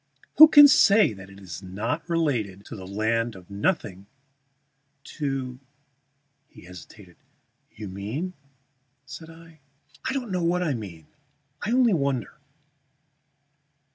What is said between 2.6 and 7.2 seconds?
to the land of nothing, to" He hesitated.